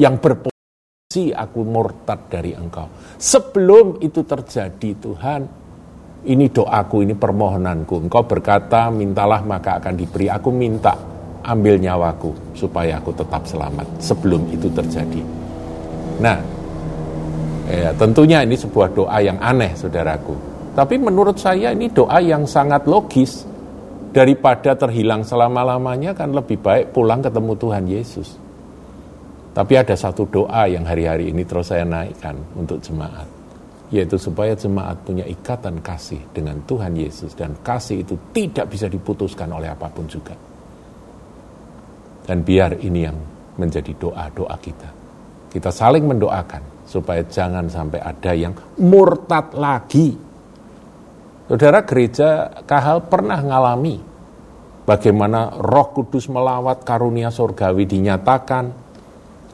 yang 0.00 0.16
berpotensi 0.16 1.30
aku 1.30 1.60
murtad 1.62 2.32
dari 2.32 2.56
engkau. 2.56 2.88
Sebelum 3.20 4.00
itu 4.00 4.24
terjadi 4.24 4.90
Tuhan, 4.98 5.42
ini 6.24 6.48
doaku, 6.48 7.04
ini 7.04 7.12
permohonanku. 7.12 8.08
Engkau 8.08 8.24
berkata, 8.24 8.88
mintalah 8.88 9.44
maka 9.44 9.76
akan 9.76 9.92
diberi. 9.92 10.32
Aku 10.32 10.48
minta, 10.48 10.96
ambil 11.44 11.76
nyawaku 11.76 12.56
supaya 12.56 12.96
aku 12.96 13.12
tetap 13.12 13.44
selamat 13.44 14.00
sebelum 14.00 14.48
itu 14.48 14.72
terjadi. 14.72 15.43
Nah, 16.22 16.38
ya, 17.66 17.90
tentunya 17.98 18.46
ini 18.46 18.54
sebuah 18.54 18.94
doa 18.94 19.18
yang 19.18 19.38
aneh, 19.42 19.74
saudaraku. 19.74 20.34
Tapi 20.74 20.98
menurut 20.98 21.38
saya 21.38 21.70
ini 21.70 21.90
doa 21.90 22.18
yang 22.18 22.44
sangat 22.44 22.86
logis. 22.90 23.54
Daripada 24.14 24.78
terhilang 24.78 25.26
selama-lamanya 25.26 26.14
kan 26.14 26.30
lebih 26.30 26.62
baik 26.62 26.94
pulang 26.94 27.18
ketemu 27.18 27.52
Tuhan 27.58 27.84
Yesus. 27.90 28.38
Tapi 29.50 29.74
ada 29.74 29.98
satu 29.98 30.22
doa 30.30 30.70
yang 30.70 30.86
hari-hari 30.86 31.34
ini 31.34 31.42
terus 31.42 31.74
saya 31.74 31.82
naikkan 31.82 32.38
untuk 32.54 32.78
jemaat. 32.78 33.26
Yaitu 33.90 34.14
supaya 34.14 34.54
jemaat 34.54 35.02
punya 35.02 35.26
ikatan 35.26 35.82
kasih 35.82 36.22
dengan 36.30 36.62
Tuhan 36.62 36.94
Yesus. 36.94 37.34
Dan 37.34 37.58
kasih 37.58 38.06
itu 38.06 38.14
tidak 38.30 38.70
bisa 38.70 38.86
diputuskan 38.86 39.50
oleh 39.50 39.66
apa 39.66 39.90
pun 39.90 40.06
juga. 40.06 40.38
Dan 42.22 42.46
biar 42.46 42.78
ini 42.86 43.00
yang 43.02 43.18
menjadi 43.58 43.98
doa-doa 43.98 44.54
kita. 44.62 45.03
Kita 45.54 45.70
saling 45.70 46.02
mendoakan 46.02 46.82
supaya 46.82 47.22
jangan 47.30 47.70
sampai 47.70 48.02
ada 48.02 48.34
yang 48.34 48.50
murtad 48.82 49.54
lagi. 49.54 50.10
Saudara 51.46 51.86
gereja 51.86 52.50
Kahal 52.66 53.06
pernah 53.06 53.38
ngalami 53.38 54.02
bagaimana 54.82 55.54
Roh 55.54 55.94
Kudus 55.94 56.26
melawat 56.26 56.82
karunia 56.82 57.30
surgawi 57.30 57.86
dinyatakan 57.86 58.74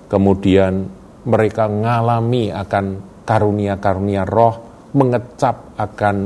kemudian 0.09 0.89
mereka 1.29 1.69
mengalami 1.69 2.49
akan 2.49 2.85
karunia-karunia 3.29 4.27
roh, 4.27 4.59
mengecap 4.97 5.79
akan 5.79 6.17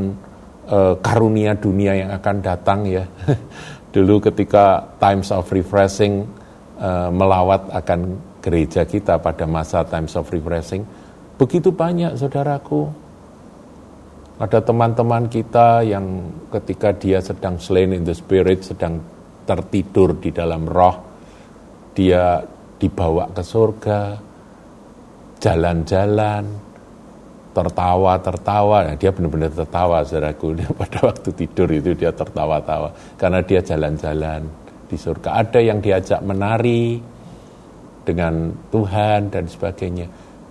e, 0.64 0.78
karunia 1.04 1.52
dunia 1.58 1.92
yang 1.98 2.10
akan 2.16 2.36
datang 2.40 2.88
ya. 2.88 3.04
Dulu 3.94 4.24
ketika 4.24 4.96
Times 4.96 5.28
of 5.34 5.50
Refreshing 5.52 6.24
e, 6.80 6.90
melawat 7.12 7.68
akan 7.74 8.00
gereja 8.44 8.84
kita 8.84 9.16
pada 9.16 9.48
masa 9.48 9.88
Times 9.88 10.12
of 10.20 10.28
Refreshing, 10.28 10.84
begitu 11.40 11.72
banyak 11.72 12.12
saudaraku. 12.20 12.92
Ada 14.36 14.60
teman-teman 14.60 15.30
kita 15.32 15.80
yang 15.86 16.28
ketika 16.52 16.92
dia 16.92 17.24
sedang 17.24 17.56
slain 17.56 17.96
in 17.96 18.04
the 18.04 18.12
spirit, 18.12 18.60
sedang 18.60 19.00
tertidur 19.48 20.20
di 20.20 20.28
dalam 20.34 20.68
roh, 20.68 21.00
dia 21.96 22.42
dibawa 22.76 23.30
ke 23.30 23.40
surga, 23.46 24.00
jalan-jalan, 25.38 26.44
tertawa-tertawa. 27.54 28.90
Nah, 28.90 28.96
dia 28.98 29.14
benar-benar 29.14 29.54
tertawa, 29.54 30.02
saudaraku. 30.02 30.58
Pada 30.82 30.98
waktu 31.14 31.30
tidur 31.32 31.70
itu 31.70 31.94
dia 31.94 32.10
tertawa-tawa. 32.10 32.90
Karena 33.14 33.40
dia 33.46 33.62
jalan-jalan 33.62 34.42
di 34.90 34.96
surga. 34.98 35.40
Ada 35.46 35.60
yang 35.62 35.78
diajak 35.78 36.20
menari 36.26 37.13
dengan 38.04 38.52
Tuhan 38.70 39.32
dan 39.32 39.44
sebagainya. 39.48 40.06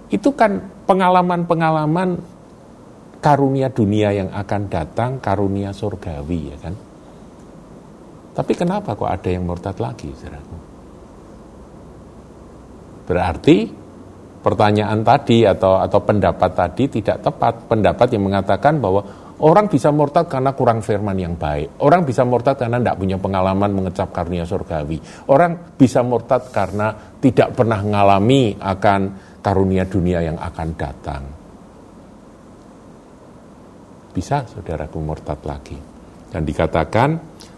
Itu 0.10 0.34
kan 0.34 0.60
pengalaman-pengalaman 0.90 2.20
karunia 3.24 3.72
dunia 3.72 4.12
yang 4.12 4.30
akan 4.34 4.62
datang, 4.68 5.22
karunia 5.24 5.72
surgawi, 5.72 6.52
ya 6.52 6.58
kan? 6.60 6.76
Tapi 8.34 8.52
kenapa 8.58 8.98
kok 8.98 9.08
ada 9.08 9.30
yang 9.30 9.46
murtad 9.46 9.78
lagi, 9.78 10.10
saudaraku? 10.12 10.58
Berarti 13.08 13.58
pertanyaan 14.44 15.06
tadi 15.06 15.48
atau 15.48 15.80
atau 15.80 16.00
pendapat 16.04 16.52
tadi 16.52 16.84
tidak 17.00 17.24
tepat. 17.24 17.54
Pendapat 17.70 18.08
yang 18.12 18.28
mengatakan 18.28 18.82
bahwa 18.82 19.06
orang 19.42 19.66
bisa 19.66 19.90
murtad 19.90 20.30
karena 20.30 20.54
kurang 20.54 20.86
firman 20.86 21.18
yang 21.18 21.34
baik. 21.34 21.82
Orang 21.82 22.06
bisa 22.06 22.22
murtad 22.22 22.60
karena 22.60 22.78
tidak 22.78 22.98
punya 23.02 23.18
pengalaman 23.18 23.72
mengecap 23.74 24.14
karunia 24.14 24.46
surgawi. 24.46 25.02
Orang 25.32 25.74
bisa 25.74 26.06
murtad 26.06 26.54
karena 26.54 26.94
tidak 27.18 27.58
pernah 27.58 27.82
mengalami 27.82 28.54
akan 28.60 29.02
karunia 29.42 29.90
dunia 29.90 30.20
yang 30.22 30.38
akan 30.38 30.68
datang. 30.78 31.24
Bisa 34.14 34.46
saudaraku 34.46 35.02
murtad 35.02 35.42
lagi. 35.42 35.78
Dan 36.30 36.46
dikatakan 36.46 37.10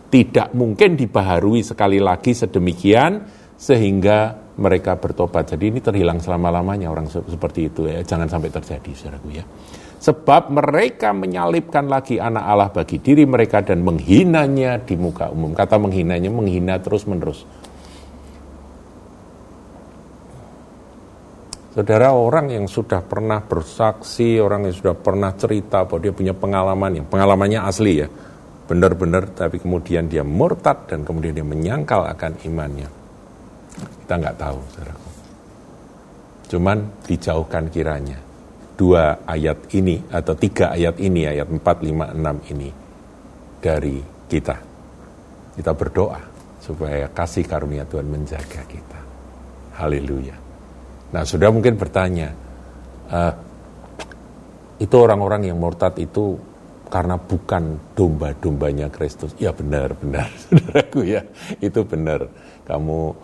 tidak 0.08 0.56
mungkin 0.56 0.96
dibaharui 0.96 1.60
sekali 1.60 2.00
lagi 2.00 2.32
sedemikian 2.32 3.24
sehingga 3.56 4.46
mereka 4.56 4.96
bertobat. 4.96 5.52
Jadi 5.56 5.72
ini 5.72 5.80
terhilang 5.84 6.20
selama-lamanya 6.24 6.88
orang 6.88 7.12
seperti 7.12 7.68
itu 7.68 7.92
ya. 7.92 8.00
Jangan 8.04 8.28
sampai 8.32 8.52
terjadi, 8.52 8.92
saudaraku 8.96 9.30
ya. 9.36 9.44
Sebab 10.06 10.54
mereka 10.54 11.10
menyalibkan 11.18 11.90
lagi 11.90 12.22
anak 12.22 12.46
Allah 12.46 12.70
bagi 12.70 13.02
diri 13.02 13.26
mereka 13.26 13.66
dan 13.66 13.82
menghinanya 13.82 14.78
di 14.86 14.94
muka 14.94 15.34
umum. 15.34 15.58
Kata 15.58 15.82
menghinanya, 15.82 16.30
menghina 16.30 16.78
terus-menerus. 16.78 17.42
Saudara 21.74 22.14
orang 22.14 22.54
yang 22.54 22.70
sudah 22.70 23.02
pernah 23.02 23.42
bersaksi, 23.42 24.38
orang 24.38 24.70
yang 24.70 24.76
sudah 24.78 24.94
pernah 24.96 25.34
cerita 25.34 25.84
bahwa 25.90 26.00
dia 26.06 26.14
punya 26.14 26.38
pengalaman 26.38 27.02
yang 27.02 27.06
pengalamannya 27.10 27.60
asli 27.66 28.06
ya. 28.06 28.08
Benar-benar 28.70 29.34
tapi 29.34 29.58
kemudian 29.58 30.06
dia 30.06 30.22
murtad 30.22 30.86
dan 30.86 31.02
kemudian 31.02 31.34
dia 31.34 31.46
menyangkal 31.46 32.06
akan 32.14 32.46
imannya 32.46 32.90
kita 34.06 34.22
nggak 34.22 34.38
tahu, 34.38 34.60
saudaraku. 34.70 35.10
Cuman 36.46 36.78
dijauhkan 37.10 37.74
kiranya 37.74 38.25
dua 38.76 39.24
ayat 39.24 39.72
ini 39.74 40.04
atau 40.12 40.36
tiga 40.36 40.76
ayat 40.76 41.00
ini, 41.00 41.26
ayat 41.26 41.48
4, 41.48 41.60
5, 41.60 42.16
6 42.16 42.52
ini 42.52 42.70
dari 43.64 43.98
kita. 44.28 44.56
Kita 45.56 45.72
berdoa 45.72 46.22
supaya 46.60 47.08
kasih 47.10 47.48
karunia 47.48 47.88
Tuhan 47.88 48.06
menjaga 48.06 48.62
kita. 48.68 49.00
Haleluya. 49.80 50.36
Nah, 51.16 51.24
sudah 51.24 51.48
mungkin 51.52 51.80
bertanya, 51.80 52.36
uh, 53.08 53.34
itu 54.76 54.96
orang-orang 55.00 55.48
yang 55.48 55.56
murtad 55.56 55.96
itu 55.96 56.36
karena 56.92 57.16
bukan 57.16 57.80
domba-dombanya 57.96 58.92
Kristus. 58.92 59.32
Ya 59.40 59.56
benar, 59.56 59.96
benar, 59.96 60.28
saudaraku 60.44 61.08
ya, 61.08 61.24
itu 61.64 61.82
benar. 61.88 62.28
Kamu 62.68 63.16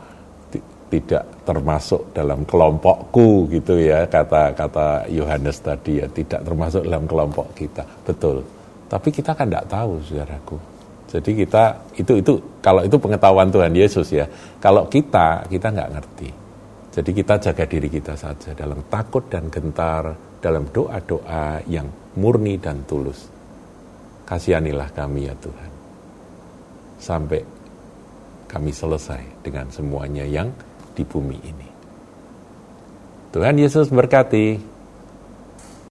tidak 0.92 1.24
termasuk 1.48 2.12
dalam 2.12 2.44
kelompokku 2.44 3.48
gitu 3.48 3.80
ya 3.80 4.04
kata 4.12 4.52
kata 4.52 5.08
Yohanes 5.08 5.64
tadi 5.64 6.04
ya 6.04 6.08
tidak 6.12 6.44
termasuk 6.44 6.84
dalam 6.84 7.08
kelompok 7.08 7.48
kita 7.56 7.88
betul 8.04 8.44
tapi 8.92 9.08
kita 9.08 9.32
kan 9.32 9.48
tidak 9.48 9.72
tahu 9.72 10.04
saudaraku 10.04 10.60
Jadi 11.12 11.44
kita 11.44 11.76
itu 12.00 12.24
itu 12.24 12.34
kalau 12.64 12.88
itu 12.88 12.96
pengetahuan 12.96 13.52
Tuhan 13.52 13.76
Yesus 13.76 14.08
ya. 14.16 14.24
Kalau 14.64 14.88
kita 14.88 15.44
kita 15.52 15.68
nggak 15.68 15.92
ngerti. 16.00 16.30
Jadi 16.92 17.12
kita 17.12 17.36
jaga 17.36 17.64
diri 17.68 17.92
kita 17.92 18.16
saja 18.16 18.56
dalam 18.56 18.80
takut 18.88 19.28
dan 19.28 19.52
gentar, 19.52 20.16
dalam 20.40 20.72
doa-doa 20.72 21.60
yang 21.68 21.88
murni 22.16 22.56
dan 22.56 22.84
tulus. 22.88 23.28
Kasihanilah 24.24 24.88
kami 24.96 25.28
ya 25.28 25.36
Tuhan. 25.36 25.72
Sampai 26.96 27.44
kami 28.48 28.72
selesai 28.72 29.44
dengan 29.44 29.68
semuanya 29.68 30.24
yang 30.24 30.48
di 30.96 31.04
bumi 31.04 31.38
ini. 31.44 31.70
Tuhan 33.32 33.56
Yesus 33.56 33.88
berkati. 33.88 34.71